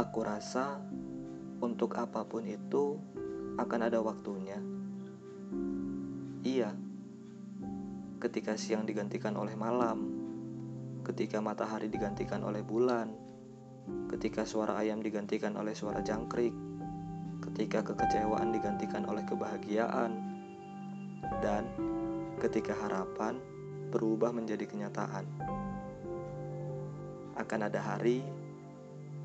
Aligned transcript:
Aku 0.00 0.24
rasa 0.24 0.80
untuk 1.60 1.92
apa 2.00 2.24
pun 2.24 2.48
itu 2.48 2.96
akan 3.60 3.80
ada 3.84 4.00
waktunya. 4.00 4.56
Iya, 6.40 6.72
ketika 8.16 8.56
siang 8.56 8.88
digantikan 8.88 9.36
oleh 9.36 9.52
malam, 9.60 10.08
ketika 11.04 11.44
matahari 11.44 11.92
digantikan 11.92 12.40
oleh 12.48 12.64
bulan, 12.64 13.12
ketika 14.08 14.48
suara 14.48 14.80
ayam 14.80 15.04
digantikan 15.04 15.52
oleh 15.60 15.76
suara 15.76 16.00
jangkrik, 16.00 16.56
ketika 17.52 17.84
kekecewaan 17.84 18.56
digantikan 18.56 19.04
oleh 19.04 19.20
kebahagiaan, 19.28 20.16
dan 21.44 21.68
ketika 22.40 22.72
harapan 22.72 23.36
berubah 23.92 24.32
menjadi 24.32 24.64
kenyataan. 24.64 25.28
Akan 27.36 27.68
ada 27.68 27.84
hari 27.84 28.24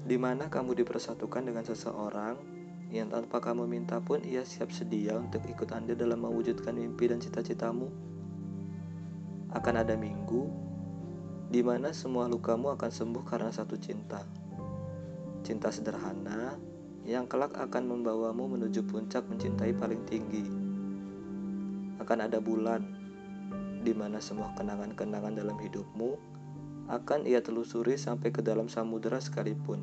di 0.06 0.22
mana 0.22 0.54
kamu 0.54 0.78
dipersatukan 0.78 1.50
dengan 1.50 1.66
seseorang 1.66 2.38
yang 2.94 3.10
tanpa 3.10 3.42
kamu 3.42 3.66
minta 3.66 3.98
pun 3.98 4.22
ia 4.22 4.46
siap 4.46 4.70
sedia 4.70 5.18
untuk 5.18 5.42
ikut 5.50 5.74
Anda 5.74 5.98
dalam 5.98 6.22
mewujudkan 6.22 6.78
mimpi 6.78 7.10
dan 7.10 7.18
cita-citamu. 7.18 7.90
Akan 9.50 9.82
ada 9.82 9.98
minggu 9.98 10.46
di 11.50 11.66
mana 11.66 11.90
semua 11.90 12.30
lukamu 12.30 12.70
akan 12.78 12.92
sembuh 12.94 13.26
karena 13.26 13.50
satu 13.50 13.74
cinta. 13.82 14.22
Cinta 15.42 15.74
sederhana 15.74 16.54
yang 17.06 17.26
kelak 17.26 17.58
akan 17.58 17.90
membawamu 17.90 18.46
menuju 18.58 18.86
puncak 18.86 19.26
mencintai 19.26 19.74
paling 19.74 20.06
tinggi. 20.06 20.46
Akan 21.98 22.22
ada 22.22 22.38
bulan 22.38 22.86
di 23.82 23.94
mana 23.94 24.22
semua 24.22 24.54
kenangan-kenangan 24.54 25.34
dalam 25.34 25.58
hidupmu 25.58 26.35
akan 26.86 27.26
ia 27.26 27.42
telusuri 27.42 27.98
sampai 27.98 28.30
ke 28.30 28.46
dalam 28.46 28.70
samudera 28.70 29.18
sekalipun. 29.18 29.82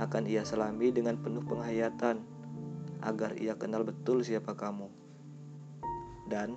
Akan 0.00 0.24
ia 0.24 0.40
selami 0.42 0.88
dengan 0.88 1.20
penuh 1.20 1.44
penghayatan 1.44 2.24
agar 3.04 3.36
ia 3.36 3.58
kenal 3.60 3.84
betul 3.84 4.24
siapa 4.24 4.56
kamu. 4.56 4.88
Dan 6.24 6.56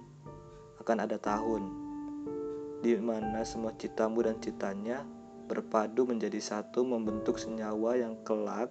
akan 0.79 0.97
ada 1.03 1.19
tahun 1.19 1.63
di 2.79 2.95
mana 3.01 3.41
semua 3.41 3.73
citamu 3.75 4.23
dan 4.23 4.37
citanya 4.39 5.01
berpadu 5.49 6.05
menjadi 6.05 6.37
satu 6.37 6.85
membentuk 6.85 7.35
senyawa 7.41 7.97
yang 7.97 8.15
kelak 8.23 8.69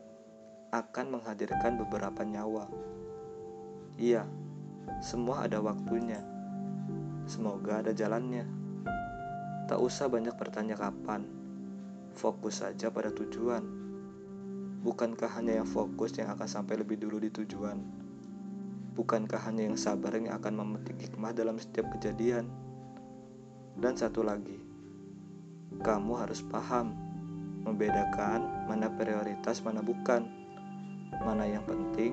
akan 0.72 1.18
menghadirkan 1.18 1.78
beberapa 1.78 2.24
nyawa. 2.24 2.66
Iya, 3.94 4.26
semua 5.04 5.46
ada 5.46 5.62
waktunya. 5.62 6.18
Semoga 7.30 7.84
ada 7.84 7.94
jalannya. 7.94 8.63
Tak 9.64 9.80
usah 9.80 10.12
banyak 10.12 10.36
bertanya 10.36 10.76
kapan, 10.76 11.24
fokus 12.12 12.60
saja 12.60 12.92
pada 12.92 13.08
tujuan. 13.08 13.64
Bukankah 14.84 15.40
hanya 15.40 15.64
yang 15.64 15.68
fokus 15.68 16.12
yang 16.20 16.28
akan 16.36 16.44
sampai 16.44 16.84
lebih 16.84 17.00
dulu 17.00 17.16
di 17.16 17.32
tujuan? 17.32 17.80
Bukankah 18.92 19.40
hanya 19.48 19.64
yang 19.64 19.80
sabar 19.80 20.12
yang 20.14 20.36
akan 20.36 20.60
memetik 20.60 21.00
hikmah 21.00 21.32
dalam 21.32 21.56
setiap 21.56 21.88
kejadian? 21.96 22.52
Dan 23.80 23.96
satu 23.96 24.20
lagi, 24.20 24.60
kamu 25.80 26.12
harus 26.14 26.44
paham 26.46 26.92
membedakan 27.64 28.68
mana 28.68 28.92
prioritas, 28.92 29.64
mana 29.64 29.80
bukan, 29.80 30.28
mana 31.24 31.48
yang 31.48 31.64
penting, 31.64 32.12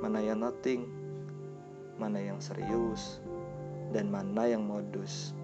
mana 0.00 0.24
yang 0.24 0.40
nothing, 0.40 0.88
mana 2.00 2.18
yang 2.18 2.40
serius, 2.40 3.20
dan 3.92 4.08
mana 4.08 4.48
yang 4.48 4.64
modus. 4.64 5.36